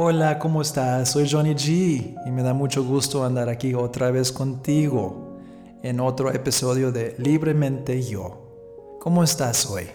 Hola, 0.00 0.38
¿cómo 0.38 0.62
estás? 0.62 1.08
Soy 1.08 1.28
Johnny 1.28 1.54
G 1.54 2.14
y 2.24 2.30
me 2.30 2.44
da 2.44 2.54
mucho 2.54 2.84
gusto 2.84 3.24
andar 3.24 3.48
aquí 3.48 3.74
otra 3.74 4.12
vez 4.12 4.30
contigo 4.30 5.40
en 5.82 5.98
otro 5.98 6.32
episodio 6.32 6.92
de 6.92 7.16
Libremente 7.18 8.00
Yo. 8.04 8.96
¿Cómo 9.00 9.24
estás 9.24 9.68
hoy? 9.68 9.88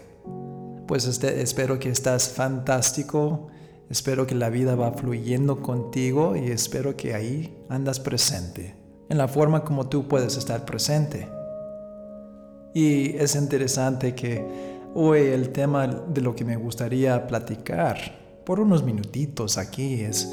Pues 0.88 1.06
este, 1.06 1.42
espero 1.42 1.80
que 1.80 1.88
estás 1.88 2.28
fantástico, 2.28 3.48
espero 3.90 4.28
que 4.28 4.36
la 4.36 4.50
vida 4.50 4.76
va 4.76 4.92
fluyendo 4.92 5.62
contigo 5.62 6.36
y 6.36 6.52
espero 6.52 6.98
que 6.98 7.14
ahí 7.14 7.64
andas 7.70 8.02
presente, 8.02 8.76
en 9.08 9.18
la 9.18 9.30
forma 9.30 9.64
como 9.64 9.88
tú 9.88 10.10
puedes 10.10 10.36
estar 10.36 10.66
presente. 10.66 11.30
Y 12.74 13.16
es 13.16 13.36
interesante 13.36 14.14
que 14.14 14.46
hoy 14.96 15.22
el 15.22 15.54
tema 15.54 15.88
de 15.88 16.20
lo 16.20 16.36
que 16.36 16.44
me 16.44 16.58
gustaría 16.58 17.26
platicar 17.26 18.23
por 18.46 18.60
unos 18.60 18.84
minutitos 18.84 19.58
aquí 19.58 20.02
es 20.02 20.30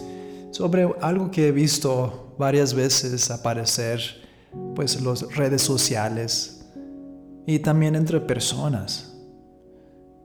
sobre 0.50 0.92
algo 1.00 1.30
que 1.30 1.48
he 1.48 1.52
visto 1.52 2.34
varias 2.38 2.74
veces 2.74 3.30
aparecer 3.30 4.00
pues 4.74 4.96
en 4.96 5.04
las 5.04 5.34
redes 5.36 5.62
sociales 5.62 6.66
y 7.46 7.60
también 7.60 7.94
entre 7.94 8.20
personas. 8.20 9.06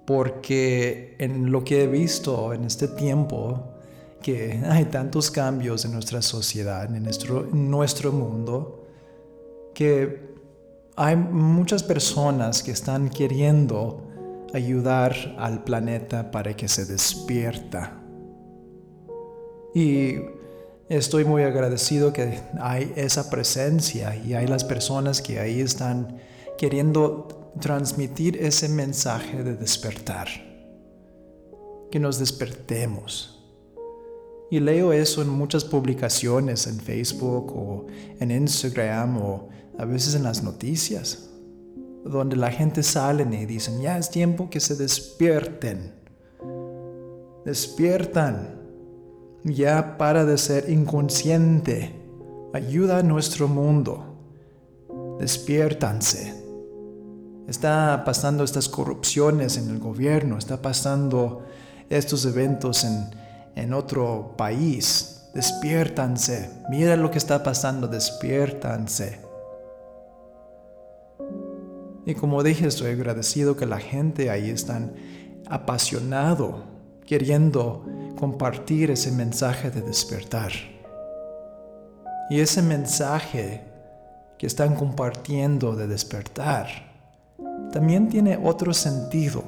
Porque 0.05 1.15
en 1.19 1.51
lo 1.51 1.63
que 1.63 1.83
he 1.83 1.87
visto 1.87 2.53
en 2.53 2.63
este 2.65 2.87
tiempo, 2.87 3.75
que 4.21 4.61
hay 4.65 4.85
tantos 4.85 5.31
cambios 5.31 5.85
en 5.85 5.93
nuestra 5.93 6.21
sociedad, 6.21 6.93
en 6.95 7.03
nuestro, 7.03 7.47
en 7.51 7.69
nuestro 7.71 8.11
mundo, 8.11 8.87
que 9.73 10.35
hay 10.95 11.15
muchas 11.15 11.83
personas 11.83 12.61
que 12.63 12.71
están 12.71 13.09
queriendo 13.09 14.14
ayudar 14.55 15.35
al 15.37 15.63
planeta 15.63 16.31
para 16.31 16.55
que 16.55 16.67
se 16.67 16.85
despierta. 16.85 18.01
Y 19.73 20.15
estoy 20.87 21.25
muy 21.25 21.43
agradecido 21.43 22.13
que 22.13 22.39
hay 22.59 22.93
esa 22.95 23.29
presencia 23.29 24.15
y 24.15 24.33
hay 24.33 24.47
las 24.47 24.63
personas 24.63 25.21
que 25.21 25.39
ahí 25.39 25.59
están 25.59 26.17
queriendo 26.57 27.51
transmitir 27.59 28.37
ese 28.37 28.69
mensaje 28.69 29.43
de 29.43 29.55
despertar. 29.55 30.27
Que 31.91 31.99
nos 31.99 32.17
despertemos. 32.17 33.43
Y 34.49 34.61
leo 34.61 34.93
eso 34.93 35.21
en 35.21 35.29
muchas 35.29 35.65
publicaciones 35.65 36.65
en 36.67 36.79
Facebook 36.79 37.51
o 37.51 37.87
en 38.21 38.31
Instagram 38.31 39.17
o 39.17 39.49
a 39.77 39.83
veces 39.83 40.15
en 40.15 40.23
las 40.23 40.43
noticias 40.43 41.29
donde 42.05 42.35
la 42.35 42.51
gente 42.51 42.83
sale 42.83 43.23
y 43.23 43.45
dicen, 43.45 43.81
ya 43.81 43.97
es 43.97 44.11
tiempo 44.11 44.49
que 44.49 44.59
se 44.59 44.75
despierten. 44.75 45.93
Despiertan. 47.43 48.61
Ya 49.43 49.97
para 49.97 50.23
de 50.23 50.37
ser 50.37 50.69
inconsciente. 50.69 51.95
Ayuda 52.53 52.99
a 52.99 53.03
nuestro 53.03 53.47
mundo. 53.47 54.17
Despiértanse. 55.19 56.43
Está 57.47 58.03
pasando 58.05 58.43
estas 58.43 58.69
corrupciones 58.69 59.57
en 59.57 59.69
el 59.69 59.79
gobierno, 59.79 60.37
está 60.37 60.63
pasando 60.63 61.45
estos 61.89 62.25
eventos 62.25 62.83
en, 62.83 63.09
en 63.55 63.73
otro 63.73 64.33
país. 64.35 65.21
Despiértanse. 65.33 66.49
Mira 66.69 66.95
lo 66.95 67.11
que 67.11 67.17
está 67.17 67.43
pasando, 67.43 67.87
despiértanse. 67.87 69.24
Y 72.05 72.13
como 72.13 72.43
dije, 72.43 72.67
estoy 72.67 72.91
agradecido 72.91 73.57
que 73.57 73.65
la 73.65 73.79
gente 73.79 74.29
ahí 74.29 74.49
están 74.49 74.93
apasionado, 75.47 76.63
queriendo 77.05 77.85
compartir 78.17 78.91
ese 78.91 79.11
mensaje 79.11 79.71
de 79.71 79.81
despertar. 79.81 80.51
Y 82.29 82.39
ese 82.39 82.61
mensaje 82.61 83.61
que 84.37 84.47
están 84.47 84.75
compartiendo 84.75 85.75
de 85.75 85.87
despertar 85.87 86.67
también 87.71 88.07
tiene 88.07 88.39
otro 88.41 88.73
sentido. 88.73 89.43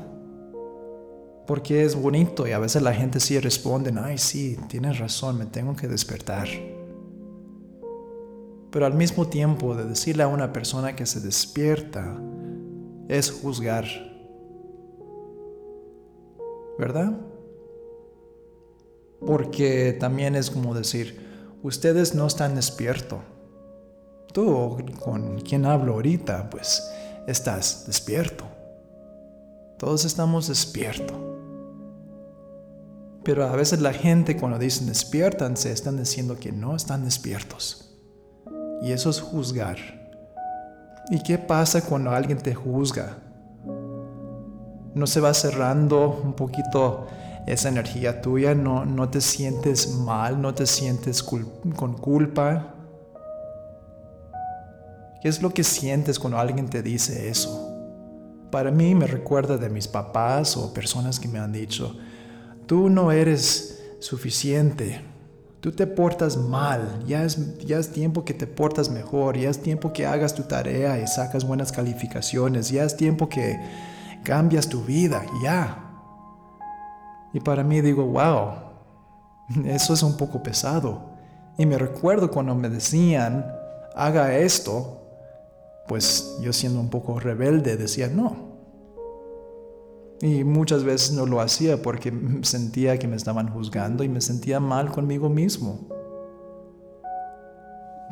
Porque 1.45 1.85
es 1.85 1.95
bonito 1.95 2.47
y 2.47 2.51
a 2.51 2.59
veces 2.59 2.81
la 2.81 2.93
gente 2.93 3.19
sí 3.19 3.39
responde, 3.39 3.93
ay 4.03 4.17
sí, 4.17 4.57
tienes 4.67 4.99
razón, 4.99 5.37
me 5.37 5.45
tengo 5.45 5.75
que 5.75 5.87
despertar. 5.87 6.47
Pero 8.69 8.85
al 8.85 8.93
mismo 8.93 9.27
tiempo 9.27 9.75
de 9.75 9.85
decirle 9.85 10.23
a 10.23 10.27
una 10.27 10.51
persona 10.51 10.95
que 10.95 11.05
se 11.05 11.21
despierta, 11.21 12.19
es 13.07 13.31
juzgar. 13.31 13.85
¿Verdad? 16.77 17.17
Porque 19.25 19.93
también 19.99 20.35
es 20.35 20.51
como 20.51 20.73
decir, 20.73 21.19
ustedes 21.63 22.13
no 22.13 22.27
están 22.27 22.55
despiertos. 22.55 23.19
Tú 24.33 24.77
con 24.99 25.39
quien 25.39 25.65
hablo 25.65 25.93
ahorita, 25.93 26.49
pues 26.49 26.83
estás 27.27 27.85
despierto. 27.87 28.45
Todos 29.77 30.05
estamos 30.05 30.47
despiertos. 30.47 31.17
Pero 33.23 33.45
a 33.45 33.55
veces 33.55 33.81
la 33.81 33.93
gente 33.93 34.37
cuando 34.37 34.57
dicen 34.57 34.87
se 35.57 35.71
están 35.71 35.97
diciendo 35.97 36.37
que 36.39 36.51
no 36.51 36.75
están 36.75 37.03
despiertos. 37.03 37.95
Y 38.81 38.91
eso 38.91 39.09
es 39.09 39.19
juzgar. 39.19 40.06
¿Y 41.09 41.21
qué 41.23 41.37
pasa 41.37 41.85
cuando 41.85 42.11
alguien 42.11 42.37
te 42.37 42.53
juzga? 42.53 43.17
¿No 44.93 45.07
se 45.07 45.19
va 45.21 45.33
cerrando 45.33 46.21
un 46.23 46.33
poquito 46.33 47.07
esa 47.45 47.69
energía 47.69 48.21
tuya? 48.21 48.53
¿No, 48.53 48.83
no 48.83 49.09
te 49.09 49.21
sientes 49.21 49.95
mal? 49.95 50.41
¿No 50.41 50.53
te 50.53 50.65
sientes 50.65 51.23
con 51.23 51.93
culpa? 51.93 52.73
¿Qué 55.21 55.29
es 55.29 55.41
lo 55.41 55.51
que 55.51 55.63
sientes 55.63 56.19
cuando 56.19 56.39
alguien 56.39 56.69
te 56.69 56.83
dice 56.83 57.29
eso? 57.29 57.63
Para 58.51 58.71
mí 58.71 58.93
me 58.93 59.07
recuerda 59.07 59.57
de 59.57 59.69
mis 59.69 59.87
papás 59.87 60.57
o 60.57 60.73
personas 60.73 61.19
que 61.19 61.27
me 61.27 61.39
han 61.39 61.51
dicho, 61.51 61.97
tú 62.65 62.89
no 62.89 63.11
eres 63.11 63.81
suficiente, 63.99 65.01
Tú 65.59 65.71
te 65.71 65.87
portas 65.87 66.37
mal, 66.37 67.03
ya 67.07 67.23
es, 67.23 67.57
ya 67.65 67.79
es 67.79 67.91
tiempo 67.91 68.23
que 68.23 68.33
te 68.33 68.45
portas 68.45 68.89
mejor, 68.89 69.37
ya 69.37 69.49
es 69.49 69.59
tiempo 69.59 69.91
que 69.91 70.05
hagas 70.05 70.35
tu 70.35 70.43
tarea 70.43 70.99
y 70.99 71.07
sacas 71.07 71.45
buenas 71.45 71.71
calificaciones, 71.71 72.69
ya 72.69 72.83
es 72.83 72.95
tiempo 72.95 73.27
que 73.27 73.59
cambias 74.23 74.69
tu 74.69 74.83
vida, 74.83 75.25
ya. 75.43 75.83
Y 77.33 77.39
para 77.39 77.63
mí 77.63 77.81
digo, 77.81 78.05
wow, 78.05 78.51
eso 79.65 79.93
es 79.93 80.03
un 80.03 80.15
poco 80.15 80.43
pesado. 80.43 81.09
Y 81.57 81.65
me 81.65 81.77
recuerdo 81.77 82.29
cuando 82.29 82.53
me 82.53 82.69
decían, 82.69 83.45
haga 83.95 84.37
esto, 84.37 85.01
pues 85.87 86.37
yo 86.41 86.53
siendo 86.53 86.79
un 86.79 86.89
poco 86.89 87.19
rebelde 87.19 87.77
decía, 87.77 88.07
no, 88.07 88.46
y 90.21 90.43
muchas 90.43 90.83
veces 90.83 91.13
no 91.13 91.25
lo 91.25 91.41
hacía 91.41 91.81
porque 91.81 92.13
sentía 92.41 92.97
que 92.97 93.07
me 93.07 93.15
estaban 93.15 93.49
juzgando 93.49 94.03
y 94.03 94.09
me 94.09 94.21
sentía 94.21 94.59
mal 94.59 94.91
conmigo 94.91 95.29
mismo. 95.29 95.87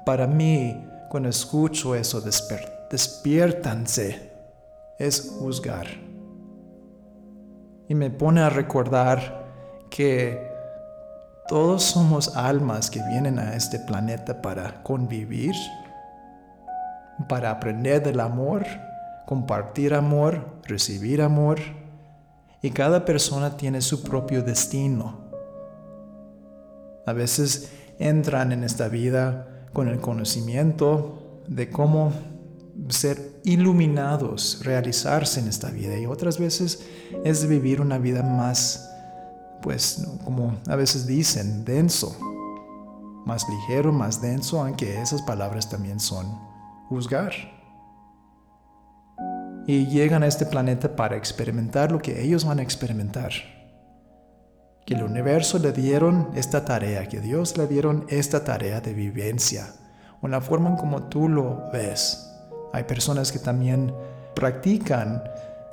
Para 0.05 0.27
mí, 0.27 0.85
cuando 1.09 1.29
escucho 1.29 1.95
eso, 1.95 2.21
despiértanse, 2.21 4.31
es 4.99 5.35
juzgar. 5.39 5.87
Y 7.87 7.95
me 7.95 8.11
pone 8.11 8.41
a 8.41 8.49
recordar 8.49 9.45
que 9.89 10.47
todos 11.47 11.83
somos 11.83 12.35
almas 12.35 12.91
que 12.91 13.01
vienen 13.09 13.39
a 13.39 13.55
este 13.55 13.79
planeta 13.79 14.43
para 14.43 14.83
convivir, 14.83 15.55
para 17.27 17.49
aprender 17.49 18.03
del 18.03 18.19
amor, 18.19 18.63
compartir 19.25 19.95
amor, 19.95 20.59
recibir 20.67 21.23
amor 21.23 21.57
y 22.65 22.71
cada 22.71 23.05
persona 23.05 23.57
tiene 23.57 23.79
su 23.79 24.01
propio 24.01 24.41
destino. 24.41 25.19
A 27.05 27.13
veces 27.13 27.69
entran 27.99 28.51
en 28.51 28.63
esta 28.63 28.87
vida 28.87 29.67
con 29.71 29.87
el 29.87 29.99
conocimiento 29.99 31.43
de 31.47 31.69
cómo 31.69 32.11
ser 32.89 33.39
iluminados, 33.43 34.61
realizarse 34.63 35.41
en 35.41 35.47
esta 35.47 35.69
vida 35.69 35.95
y 35.95 36.07
otras 36.07 36.39
veces 36.39 36.83
es 37.23 37.47
vivir 37.47 37.81
una 37.81 37.99
vida 37.99 38.23
más, 38.23 38.89
pues 39.61 40.03
como 40.23 40.57
a 40.67 40.75
veces 40.75 41.05
dicen, 41.05 41.65
denso, 41.65 42.17
más 43.27 43.47
ligero, 43.47 43.93
más 43.93 44.23
denso, 44.23 44.59
aunque 44.59 44.99
esas 44.99 45.21
palabras 45.21 45.69
también 45.69 45.99
son 45.99 46.25
juzgar 46.89 47.31
y 49.67 49.87
llegan 49.87 50.23
a 50.23 50.27
este 50.27 50.45
planeta 50.45 50.95
para 50.95 51.17
experimentar 51.17 51.91
lo 51.91 51.99
que 51.99 52.21
ellos 52.21 52.45
van 52.45 52.59
a 52.59 52.63
experimentar. 52.63 53.31
Que 54.85 54.93
el 54.93 55.03
universo 55.03 55.57
le 55.57 55.71
dieron 55.71 56.29
esta 56.35 56.65
tarea, 56.65 57.07
que 57.07 57.19
Dios 57.19 57.57
le 57.57 57.67
dieron 57.67 58.05
esta 58.09 58.43
tarea 58.43 58.81
de 58.81 58.93
vivencia, 58.93 59.73
una 60.21 60.41
forma 60.41 60.69
en 60.69 60.75
como 60.75 61.03
tú 61.03 61.27
lo 61.27 61.69
ves. 61.73 62.31
Hay 62.73 62.83
personas 62.83 63.31
que 63.31 63.39
también 63.39 63.93
practican 64.35 65.23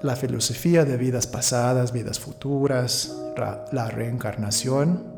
la 0.01 0.17
filosofía 0.17 0.85
de 0.85 0.97
vidas 0.97 1.27
pasadas, 1.27 1.93
vidas 1.93 2.19
futuras, 2.19 3.15
la 3.73 3.89
reencarnación. 3.89 5.13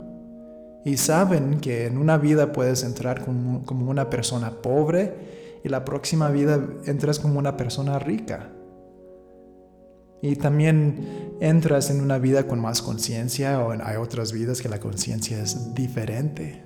Y 0.85 0.99
saben 0.99 1.61
que 1.61 1.87
en 1.87 1.97
una 1.97 2.19
vida 2.19 2.53
puedes 2.53 2.83
entrar 2.85 3.25
como 3.25 3.91
una 3.91 4.11
persona 4.11 4.51
pobre 4.51 5.61
y 5.65 5.69
la 5.69 5.85
próxima 5.85 6.29
vida 6.29 6.61
entras 6.85 7.19
como 7.19 7.39
una 7.39 7.57
persona 7.57 7.99
rica. 7.99 8.51
Y 10.25 10.37
también 10.37 11.37
entras 11.39 11.91
en 11.91 12.01
una 12.01 12.17
vida 12.17 12.47
con 12.47 12.59
más 12.59 12.81
conciencia 12.81 13.61
o 13.61 13.73
hay 13.73 13.97
otras 13.97 14.33
vidas 14.33 14.63
que 14.63 14.71
la 14.71 14.81
conciencia 14.81 15.39
es 15.39 15.75
diferente. 15.75 16.65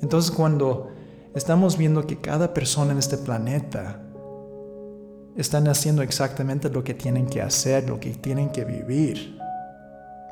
Entonces 0.00 0.30
cuando 0.30 0.88
estamos 1.34 1.76
viendo 1.76 2.06
que 2.06 2.18
cada 2.18 2.54
persona 2.54 2.92
en 2.92 2.98
este 2.98 3.18
planeta 3.18 4.00
están 5.36 5.68
haciendo 5.68 6.00
exactamente 6.00 6.70
lo 6.70 6.82
que 6.82 6.94
tienen 6.94 7.26
que 7.26 7.42
hacer, 7.42 7.86
lo 7.86 8.00
que 8.00 8.14
tienen 8.14 8.48
que 8.48 8.64
vivir, 8.64 9.38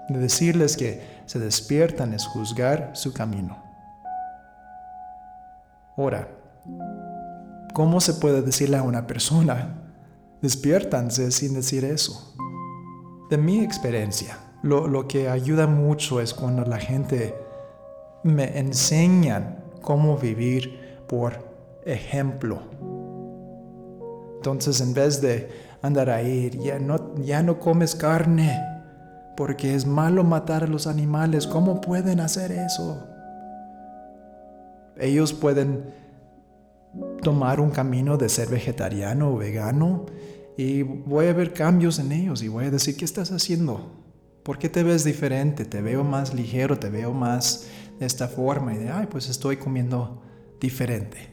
de 0.08 0.18
decirles 0.18 0.78
que 0.78 1.02
se 1.26 1.38
despiertan 1.38 2.14
es 2.14 2.24
juzgar 2.24 2.92
su 2.94 3.12
camino. 3.12 3.62
Ahora, 5.98 6.26
¿cómo 7.74 8.00
se 8.00 8.14
puede 8.14 8.40
decirle 8.40 8.78
a 8.78 8.82
una 8.82 9.06
persona, 9.06 9.82
despiértanse 10.42 11.30
sin 11.30 11.54
decir 11.54 11.84
eso? 11.84 12.34
De 13.30 13.38
mi 13.38 13.60
experiencia, 13.60 14.38
lo, 14.62 15.08
que 15.08 15.28
ayuda 15.28 15.66
mucho 15.66 16.20
es 16.20 16.34
cuando 16.34 16.64
la 16.64 16.78
gente 16.78 17.34
me 18.22 18.58
enseñan 18.58 19.64
cómo 19.82 20.16
vivir 20.16 21.04
por 21.06 21.34
ejemplo. 21.84 22.60
Entonces 24.36 24.80
en 24.80 24.94
vez 24.94 25.20
de 25.20 25.48
andar 25.82 26.10
ahí, 26.10 26.50
ya 27.22 27.42
no 27.42 27.58
comes 27.60 27.94
carne, 27.94 28.60
porque 29.36 29.74
es 29.74 29.86
malo 29.86 30.24
matar 30.24 30.64
a 30.64 30.66
los 30.66 30.86
animales, 30.86 31.46
¿cómo 31.46 31.80
pueden 31.80 32.20
hacer 32.20 32.52
eso? 32.52 33.06
Ellos 34.98 35.32
pueden 35.32 35.94
tomar 37.22 37.60
un 37.60 37.70
camino 37.70 38.16
de 38.16 38.28
ser 38.28 38.48
vegetariano 38.48 39.32
o 39.32 39.36
vegano 39.36 40.06
y 40.56 40.82
voy 40.82 41.26
a 41.26 41.32
ver 41.32 41.52
cambios 41.52 41.98
en 41.98 42.12
ellos 42.12 42.42
y 42.42 42.48
voy 42.48 42.66
a 42.66 42.70
decir, 42.70 42.96
¿qué 42.96 43.04
estás 43.04 43.30
haciendo? 43.32 43.92
¿Por 44.42 44.58
qué 44.58 44.68
te 44.68 44.82
ves 44.82 45.04
diferente? 45.04 45.64
Te 45.64 45.82
veo 45.82 46.04
más 46.04 46.32
ligero, 46.34 46.78
te 46.78 46.88
veo 46.88 47.12
más 47.12 47.66
de 47.98 48.06
esta 48.06 48.28
forma 48.28 48.74
y 48.74 48.78
de, 48.78 48.90
ay, 48.90 49.06
pues 49.10 49.28
estoy 49.28 49.56
comiendo 49.56 50.22
diferente. 50.60 51.28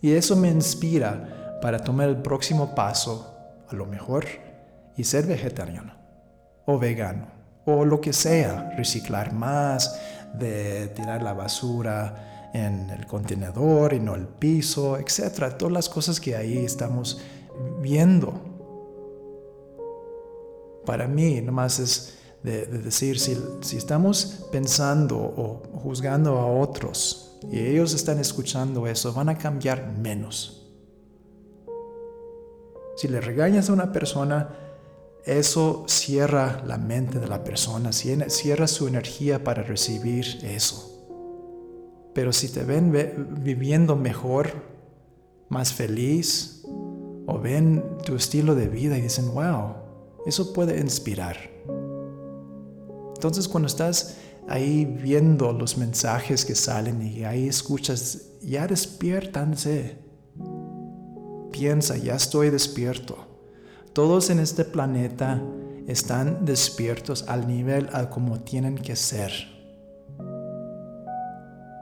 Y 0.00 0.12
eso 0.12 0.36
me 0.36 0.48
inspira 0.48 1.58
para 1.60 1.80
tomar 1.80 2.08
el 2.08 2.18
próximo 2.18 2.74
paso, 2.74 3.34
a 3.68 3.74
lo 3.74 3.86
mejor, 3.86 4.26
y 4.96 5.04
ser 5.04 5.26
vegetariano 5.26 5.94
o 6.66 6.78
vegano 6.78 7.36
o 7.66 7.84
lo 7.84 8.00
que 8.00 8.12
sea, 8.12 8.70
reciclar 8.76 9.32
más, 9.32 10.00
de 10.34 10.86
tirar 10.88 11.22
la 11.22 11.32
basura 11.32 12.35
en 12.56 12.90
el 12.90 13.06
contenedor 13.06 13.92
y 13.92 14.00
no 14.00 14.14
el 14.14 14.26
piso, 14.26 14.96
etcétera, 14.96 15.56
todas 15.56 15.72
las 15.72 15.88
cosas 15.88 16.20
que 16.20 16.34
ahí 16.34 16.58
estamos 16.58 17.20
viendo. 17.80 18.32
Para 20.84 21.06
mí, 21.06 21.40
nomás 21.40 21.78
es 21.78 22.18
de, 22.42 22.66
decir, 22.66 23.18
si, 23.18 23.36
si 23.60 23.76
estamos 23.76 24.46
pensando 24.50 25.16
o 25.18 25.62
juzgando 25.82 26.38
a 26.38 26.46
otros 26.46 27.38
y 27.50 27.58
ellos 27.58 27.92
están 27.92 28.18
escuchando 28.20 28.86
eso, 28.86 29.12
van 29.12 29.28
a 29.28 29.36
cambiar 29.36 29.92
menos. 29.98 30.66
Si 32.96 33.08
le 33.08 33.20
regañas 33.20 33.68
a 33.68 33.74
una 33.74 33.92
persona, 33.92 34.48
eso 35.26 35.84
cierra 35.88 36.62
la 36.64 36.78
mente 36.78 37.18
de 37.18 37.26
la 37.26 37.44
persona, 37.44 37.92
cierra 37.92 38.68
su 38.68 38.88
energía 38.88 39.44
para 39.44 39.62
recibir 39.62 40.38
eso. 40.42 40.95
Pero 42.16 42.32
si 42.32 42.48
te 42.48 42.64
ven 42.64 42.90
viviendo 43.42 43.94
mejor, 43.94 44.50
más 45.50 45.74
feliz, 45.74 46.64
o 47.26 47.38
ven 47.38 47.84
tu 48.06 48.16
estilo 48.16 48.54
de 48.54 48.68
vida 48.68 48.96
y 48.96 49.02
dicen, 49.02 49.34
wow, 49.34 49.74
eso 50.24 50.54
puede 50.54 50.80
inspirar. 50.80 51.36
Entonces 53.14 53.46
cuando 53.46 53.66
estás 53.66 54.16
ahí 54.48 54.86
viendo 54.86 55.52
los 55.52 55.76
mensajes 55.76 56.46
que 56.46 56.54
salen 56.54 57.02
y 57.02 57.24
ahí 57.24 57.48
escuchas, 57.48 58.30
ya 58.40 58.66
despiértanse. 58.66 59.98
Piensa, 61.52 61.98
ya 61.98 62.14
estoy 62.14 62.48
despierto. 62.48 63.18
Todos 63.92 64.30
en 64.30 64.38
este 64.38 64.64
planeta 64.64 65.42
están 65.86 66.46
despiertos 66.46 67.26
al 67.28 67.46
nivel 67.46 67.90
al 67.92 68.08
como 68.08 68.40
tienen 68.40 68.76
que 68.76 68.96
ser. 68.96 69.55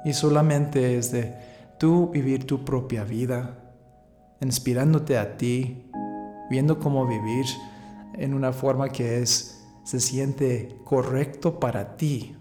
Y 0.05 0.12
solamente 0.12 0.99
es 0.99 1.12
de 1.12 1.35
tú 1.79 2.11
vivir 2.11 2.47
tu 2.47 2.65
propia 2.65 3.05
vida, 3.05 3.59
inspirándote 4.41 5.19
a 5.19 5.37
ti, 5.37 5.91
viendo 6.51 6.79
cómo 6.79 7.06
vivir 7.06 7.47
en 8.15 8.35
una 8.35 8.53
forma 8.53 8.91
que 8.91 9.21
es 9.21 9.65
se 9.85 10.01
siente 10.01 10.79
correcto 10.85 11.61
para 11.61 11.97
ti 11.97 12.37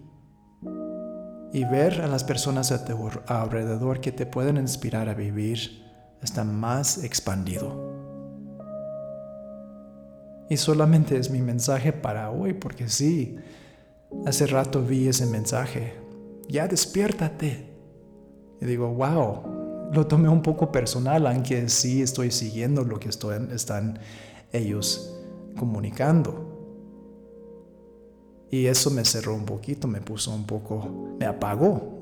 y 1.53 1.65
ver 1.65 2.01
a 2.01 2.07
las 2.07 2.23
personas 2.23 2.71
a 2.71 2.83
tu 2.83 3.09
alrededor 3.27 3.99
que 3.99 4.11
te 4.11 4.25
pueden 4.25 4.57
inspirar 4.57 5.07
a 5.07 5.13
vivir 5.13 5.83
está 6.21 6.43
más 6.43 7.03
expandido. 7.03 7.93
Y 10.49 10.57
solamente 10.57 11.17
es 11.17 11.29
mi 11.29 11.41
mensaje 11.41 11.93
para 11.93 12.31
hoy, 12.31 12.53
porque 12.53 12.89
sí, 12.89 13.37
hace 14.25 14.47
rato 14.47 14.83
vi 14.83 15.07
ese 15.07 15.25
mensaje. 15.25 16.02
Ya 16.49 16.67
despiértate. 16.67 17.73
Y 18.61 18.65
digo, 18.65 18.89
wow, 18.89 19.91
lo 19.93 20.07
tomé 20.07 20.29
un 20.29 20.41
poco 20.41 20.71
personal, 20.71 21.27
aunque 21.27 21.69
sí 21.69 22.01
estoy 22.01 22.31
siguiendo 22.31 22.83
lo 22.83 22.99
que 22.99 23.09
están 23.09 23.99
ellos 24.51 25.19
comunicando. 25.57 26.49
Y 28.49 28.67
eso 28.67 28.91
me 28.91 29.03
cerró 29.03 29.33
un 29.33 29.45
poquito, 29.45 29.87
me 29.87 30.01
puso 30.01 30.33
un 30.33 30.45
poco, 30.45 31.15
me 31.19 31.25
apagó. 31.25 31.93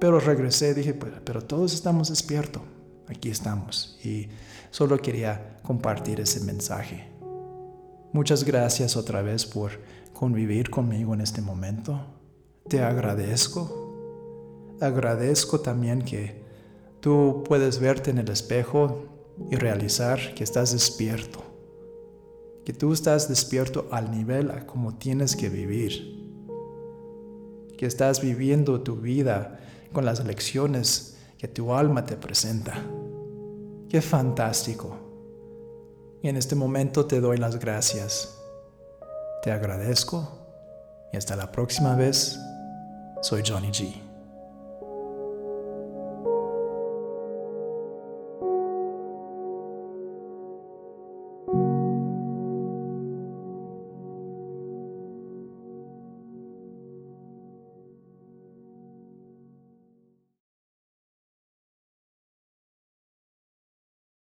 Pero 0.00 0.18
regresé, 0.18 0.72
dije, 0.72 0.94
pero, 0.94 1.42
todos 1.42 1.74
estamos 1.74 2.08
despiertos, 2.08 2.62
aquí 3.06 3.28
estamos. 3.28 3.98
Y 4.02 4.28
solo 4.70 4.96
quería 4.98 5.58
compartir 5.62 6.20
ese 6.20 6.40
mensaje. 6.40 7.08
Muchas 8.12 8.44
gracias 8.44 8.96
otra 8.96 9.20
vez 9.20 9.44
por 9.44 9.72
convivir 10.14 10.70
conmigo 10.70 11.12
en 11.12 11.20
este 11.20 11.42
momento. 11.42 12.06
Te 12.70 12.80
agradezco. 12.80 14.76
Agradezco 14.80 15.60
también 15.60 16.00
que 16.00 16.42
tú 17.00 17.44
puedes 17.46 17.80
verte 17.80 18.10
en 18.10 18.16
el 18.16 18.30
espejo 18.30 19.04
y 19.50 19.56
realizar 19.56 20.34
que 20.34 20.44
estás 20.44 20.72
despierto 20.72 21.50
que 22.64 22.72
tú 22.72 22.92
estás 22.92 23.28
despierto 23.28 23.88
al 23.90 24.10
nivel 24.10 24.50
a 24.50 24.66
como 24.66 24.94
tienes 24.94 25.36
que 25.36 25.48
vivir, 25.48 26.18
que 27.76 27.86
estás 27.86 28.20
viviendo 28.20 28.82
tu 28.82 28.96
vida 28.96 29.58
con 29.92 30.04
las 30.04 30.24
lecciones 30.24 31.18
que 31.38 31.48
tu 31.48 31.72
alma 31.72 32.04
te 32.04 32.16
presenta. 32.16 32.74
Qué 33.88 34.00
fantástico. 34.02 34.96
Y 36.22 36.28
en 36.28 36.36
este 36.36 36.54
momento 36.54 37.06
te 37.06 37.20
doy 37.20 37.38
las 37.38 37.58
gracias. 37.58 38.38
Te 39.42 39.50
agradezco 39.50 40.28
y 41.12 41.16
hasta 41.16 41.34
la 41.34 41.50
próxima 41.50 41.96
vez. 41.96 42.38
Soy 43.22 43.42
Johnny 43.42 43.70
G. 43.70 44.09